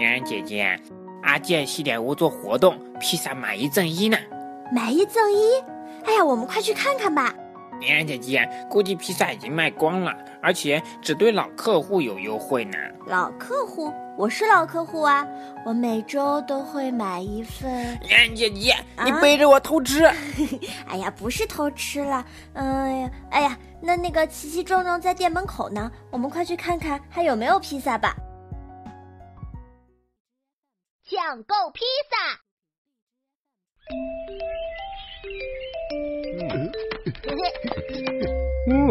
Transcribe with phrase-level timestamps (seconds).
[0.00, 0.80] 嫣然姐姐，
[1.22, 4.16] 阿健西点屋做活动，披萨买一赠一呢。
[4.72, 5.62] 买一赠一？
[6.06, 7.34] 哎呀，我们快去看看吧。
[7.78, 12.78] 嫣然姐姐，估计披萨已经卖光了，而且只对老客户有优惠呢。
[13.08, 13.92] 老客户？
[14.16, 15.26] 我是老客户啊，
[15.66, 17.70] 我每周都会买一份。
[18.00, 18.74] 嫣然姐姐，
[19.04, 20.04] 你背着我偷吃？
[20.88, 22.24] 哎呀，不是偷吃了，
[22.54, 28.16] 嗯呀，哎呀，那那个奇奇壮壮在店门口呢，我们快去看看还有没有披萨吧。
[31.10, 32.16] 抢购披萨。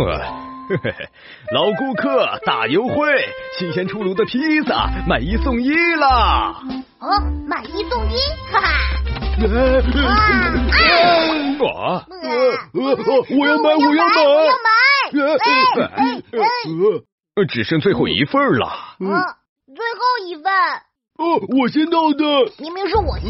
[0.03, 0.19] 哇，
[0.67, 1.07] 嘿嘿嘿，
[1.53, 2.95] 老顾客大优惠，
[3.57, 6.61] 新鲜出炉的披萨买一送一啦！
[6.99, 8.17] 哦，买一送一，
[8.51, 8.67] 哈哈！
[11.63, 12.05] 哇！
[12.73, 14.67] 我我要买，我要买，我要买！
[15.15, 15.55] 哎
[15.95, 17.45] 哎哎！
[17.47, 18.97] 只剩最后一份了。
[18.99, 19.07] 嗯，
[19.73, 20.51] 最后一份。
[21.19, 22.23] 哦，我先到的。
[22.59, 23.29] 明明是我先。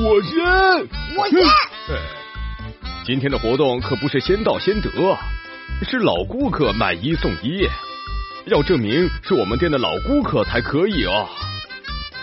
[0.00, 0.38] 我先。
[1.16, 1.40] 我先。
[3.04, 4.88] 今天的活动可不是先到先得，
[5.82, 7.66] 是老顾客买一送一，
[8.46, 11.26] 要证明是我们店的老顾客才可以啊。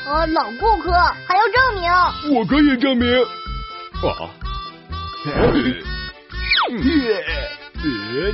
[0.06, 0.92] 呃，老顾客
[1.28, 1.92] 还要证明？
[2.38, 3.12] 我可以证明。
[3.12, 4.32] 啊。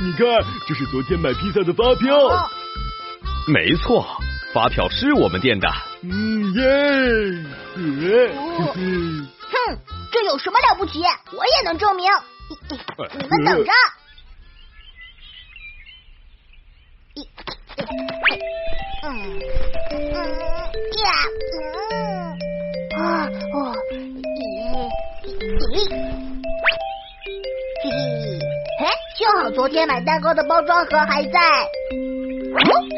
[0.00, 0.24] 你看，
[0.68, 2.16] 这是昨天买披萨的发票。
[3.48, 4.06] 没错，
[4.54, 5.68] 发票是我们店的。
[6.02, 6.60] 嗯耶。
[8.74, 9.28] 哼，
[10.10, 11.00] 这有什么了不起？
[11.32, 12.10] 我也能证明。
[13.18, 13.70] 你们等着！
[19.04, 19.06] 嗯
[19.90, 19.94] 嗯
[21.02, 21.04] 呀
[21.52, 21.56] 嗯
[22.96, 23.00] 啊
[23.52, 23.56] 哦
[23.90, 23.94] 咦
[25.72, 25.74] 咦
[27.82, 27.92] 嘿嘿
[28.78, 28.82] 嘿，
[29.16, 31.38] 幸好昨天买蛋糕的包装盒还在。
[32.54, 32.58] 哦。
[32.58, 32.62] 啊！
[32.70, 32.91] 嗯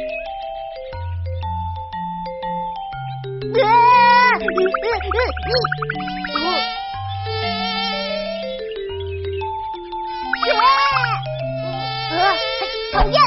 [12.92, 13.18] 讨厌！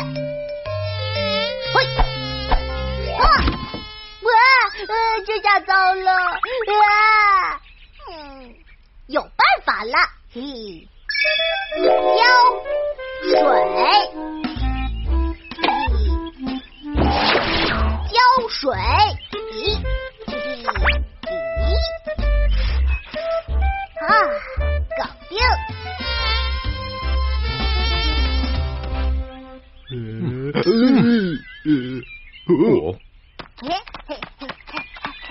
[1.73, 1.75] 嘿，
[3.17, 3.22] 啊！
[4.22, 4.29] 哇，
[4.88, 4.91] 呃，
[5.25, 6.11] 这下糟了！
[6.11, 7.59] 啊，
[8.11, 8.53] 嗯，
[9.07, 9.31] 有办
[9.66, 9.97] 法了！
[10.34, 10.88] 嘿，
[12.17, 12.22] 胶
[13.23, 13.35] 水，
[18.13, 18.17] 胶
[18.49, 18.72] 水，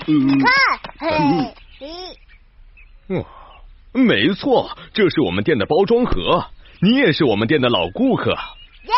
[0.06, 0.52] 嘿，你看，
[1.00, 1.08] 嘿
[1.80, 3.26] 嘿，哦，
[3.92, 6.46] 没错，这是我们店的包装盒，
[6.80, 8.30] 你也是我们店的老顾客，
[8.84, 8.92] 耶！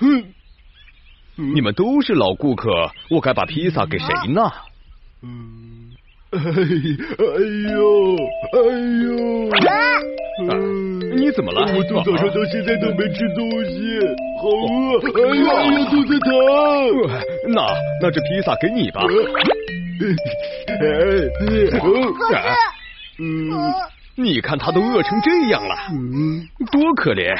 [0.00, 0.32] 嗯，
[1.34, 2.70] 你们都是老顾客，
[3.10, 4.52] 我该把披萨给谁呢？
[5.22, 5.96] 嗯，
[6.30, 6.44] 哎哎
[7.72, 8.14] 呦，
[8.52, 8.58] 哎
[9.02, 9.66] 呦，你
[11.38, 11.60] 怎么了？
[11.72, 13.96] 我从早上到现在都没吃东西，
[14.42, 14.98] 好饿！
[15.14, 16.26] 哎呀，肚子疼。
[17.54, 17.62] 那
[18.02, 19.02] 那这披萨给你吧。
[24.16, 25.76] 你看他都饿成这样了，
[26.72, 27.36] 多可怜！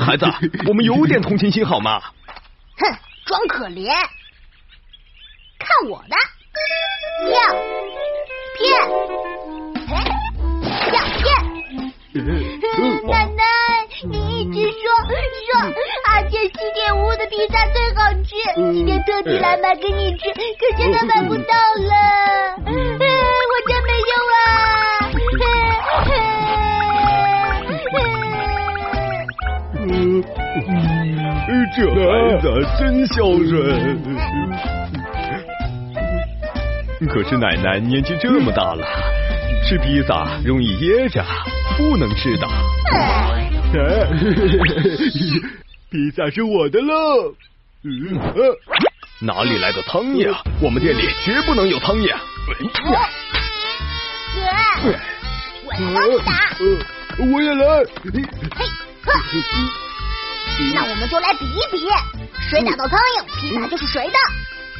[0.00, 0.24] 孩子，
[0.66, 2.00] 我们有点同情心好吗？
[2.78, 2.90] 哼，
[3.26, 3.92] 装可怜。
[5.58, 6.16] 看我的。
[12.14, 12.20] 奶
[13.24, 13.42] 奶，
[14.10, 15.48] 你一直说说
[16.08, 18.36] 阿健西点屋的披萨最好吃，
[18.74, 21.94] 今天特地来买给你吃，可现在买不到了，
[22.66, 22.72] 我
[23.66, 24.44] 真没用啊！
[31.74, 32.44] 这孩子
[32.78, 33.50] 真孝顺。
[37.08, 38.86] 可是奶奶年纪这么大了，
[39.66, 41.24] 吃披萨容易噎着。
[41.76, 42.46] 不能吃的，
[45.90, 47.34] 披萨是我的喽。
[49.20, 50.34] 哪里来的苍蝇？
[50.60, 52.08] 我们店里绝不能有苍蝇。
[52.48, 52.98] 哥，
[55.64, 56.32] 我来帮你打。
[57.18, 57.84] 我也来。
[58.12, 58.20] 嘿，
[60.74, 61.86] 那我们就来比一比，
[62.50, 64.14] 谁打到苍蝇，披萨就是谁的。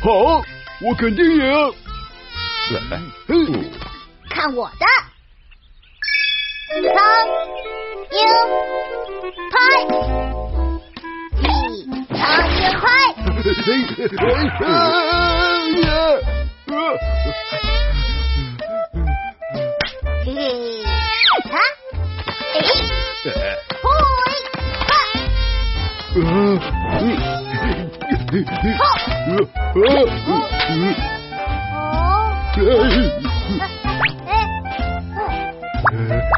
[0.03, 0.45] 好，
[0.81, 1.73] 我肯定赢。
[4.29, 4.87] 看我的。
[6.73, 6.81] 苍
[8.11, 8.21] 蝇
[9.53, 9.55] 拍，
[12.17, 12.85] 苍蝇拍。
[13.43, 13.69] 嘿嘿，
[14.65, 15.91] 啊，哎，哎呀，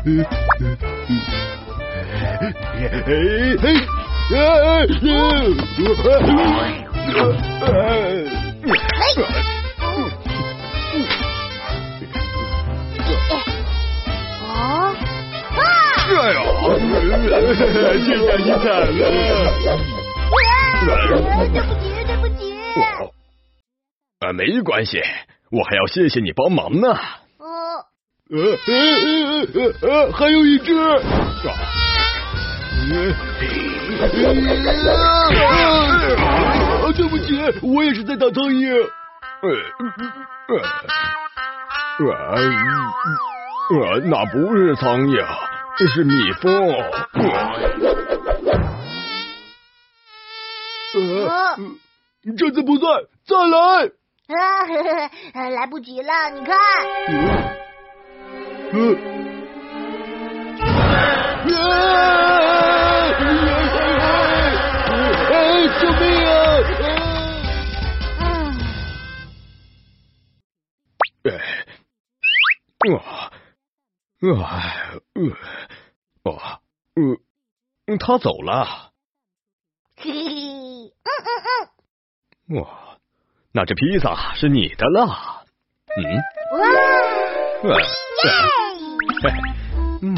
[0.04, 0.10] 这
[18.20, 19.02] 下你惨了！
[20.84, 22.40] 对不起，对不起。
[24.20, 25.00] 啊，没关系，
[25.50, 26.94] 我还要谢谢你帮忙呢。
[28.34, 28.36] 哦，
[28.66, 30.76] 呃呃呃呃，还有一只。
[30.76, 30.90] 啊，
[36.96, 38.90] 对不起，我也是在打苍蝇。
[39.40, 39.48] 呃，
[43.70, 45.24] 呃，那不是苍蝇，
[45.88, 46.72] 是蜜蜂。
[50.94, 51.56] 呃，
[52.36, 53.90] 这次不算，再来。
[55.34, 57.63] 啊，来不及了，你看。
[58.76, 58.78] 嗯。
[65.30, 65.32] 哎，
[65.80, 66.02] 救命
[72.98, 73.30] 啊！
[74.20, 74.50] 呃，啊，啊，
[76.24, 76.60] 呃，啊，
[77.86, 78.90] 呃，他走了。
[79.96, 81.28] 嘿嘿，嗯嗯
[82.48, 82.60] 嗯。
[82.60, 82.98] 哇，
[83.52, 85.44] 那这披萨是你的了。
[85.96, 86.02] 嗯。
[86.58, 86.66] 哇！
[87.66, 87.88] 好吃！
[90.02, 90.14] 嗯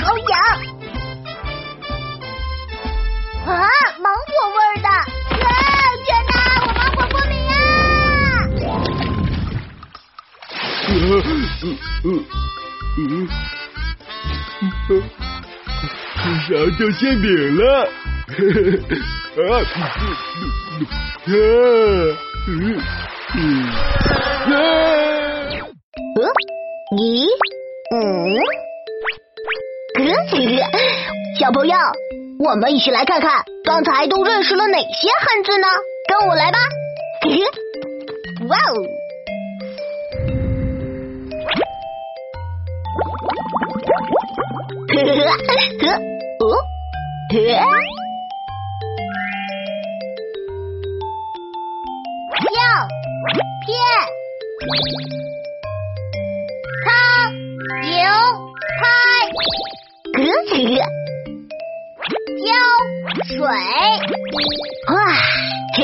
[0.04, 0.32] 好痒！
[3.46, 3.66] 啊，
[3.98, 4.88] 芒果味儿的！
[16.48, 17.88] 上掉馅饼了！
[19.36, 19.50] 啊！
[21.26, 21.30] 啊！
[26.96, 27.26] 咦？
[27.94, 27.96] 嗯？
[31.38, 31.76] 小朋友，
[32.40, 35.66] 我们一起来看看刚才都认识了哪些汉字呢？
[36.08, 36.58] 跟我来吧！
[38.48, 38.72] 哇哦！
[44.48, 45.20] 呵呵
[45.80, 45.92] 呵，
[46.40, 46.42] 哦，
[47.30, 47.36] 呵，
[52.40, 52.56] 相
[53.66, 53.68] 片，
[56.84, 56.86] 苍
[57.82, 57.86] 蝇
[58.80, 58.82] 拍，
[60.16, 60.18] 呵
[60.48, 60.56] 呵，
[62.44, 62.48] 浇
[63.26, 63.36] 水，
[64.88, 64.96] 哇，
[65.76, 65.78] 嘿，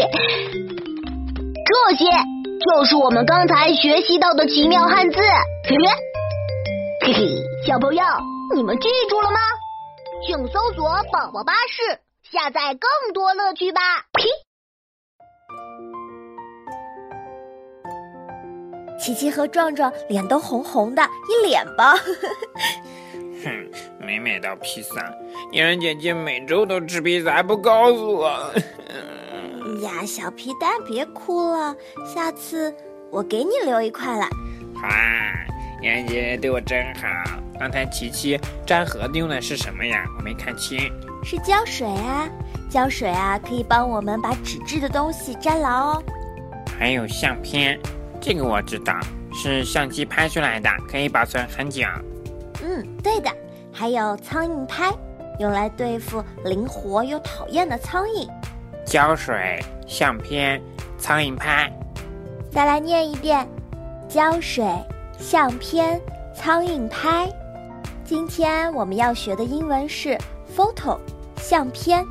[1.66, 2.02] 这些
[2.64, 5.20] 就是我们刚才学习到的奇妙汉字。
[5.64, 7.14] 嘿嘿，
[7.66, 8.02] 小朋友。
[8.52, 9.38] 你们记住了吗？
[10.26, 11.98] 请搜索“宝宝巴士”，
[12.30, 13.80] 下载更多乐趣吧！
[14.12, 14.24] 呸！
[18.98, 21.94] 琪琪和壮壮脸都红红的，一脸包。
[23.44, 25.12] 哼，没买到披萨，
[25.52, 28.28] 嫣然姐姐每周都吃披萨，还不告诉我。
[29.82, 31.74] 呀，小皮蛋，别哭了，
[32.06, 32.74] 下次
[33.10, 34.26] 我给你留一块了。
[34.80, 35.44] 好啊，
[35.82, 37.08] 嫣然姐姐对我真好。
[37.58, 40.04] 刚才琪琪粘盒子用的是什么呀？
[40.18, 40.78] 我没看清。
[41.24, 42.28] 是胶水啊，
[42.68, 46.02] 胶水啊，可以帮我们把纸质的东西粘牢哦。
[46.78, 47.78] 还有相片，
[48.20, 48.98] 这个我知道，
[49.32, 51.82] 是相机拍出来的，可以保存很久。
[52.62, 53.30] 嗯，对的。
[53.72, 54.92] 还有苍蝇拍，
[55.38, 58.28] 用来对付灵活又讨厌的苍蝇。
[58.84, 60.62] 胶水、相片、
[60.98, 61.72] 苍蝇拍。
[62.50, 63.48] 再来念一遍：
[64.08, 64.64] 胶水、
[65.18, 66.00] 相片、
[66.36, 67.28] 苍蝇拍。
[68.04, 70.18] 今天我们要学的英文是
[70.54, 70.98] photo，
[71.38, 72.04] 相片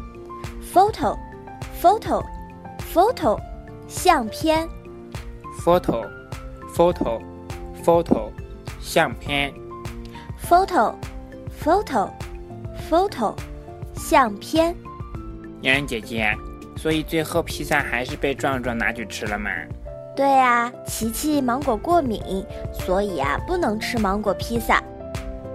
[0.73, 3.39] ，photo，photo，photo，
[3.87, 4.67] 相片
[5.63, 8.31] ，photo，photo，photo，
[8.81, 9.53] 相片
[10.49, 13.35] ，photo，photo，photo，
[13.95, 14.75] 相片。
[15.61, 16.35] 洋洋姐姐，
[16.75, 19.51] 所以最后披萨还是被壮壮拿去吃了吗？
[20.15, 24.81] 对啊，琪琪芒果过敏，所以啊不能吃芒果披萨。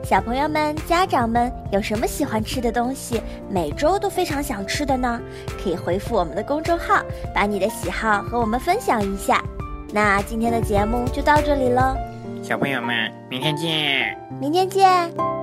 [0.08, 5.20] 小朋友们、家长们有什么喜欢吃的东西，每周都非常想吃的呢？
[5.62, 7.02] 可以回复我们的公众号，
[7.34, 9.44] 把你的喜好和我们分享一下。
[9.92, 11.94] 那今天的节目就到这里喽，
[12.42, 14.18] 小朋友们，明天见！
[14.40, 15.38] 明天见。